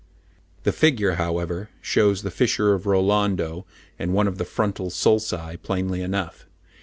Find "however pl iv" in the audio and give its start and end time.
1.21-1.67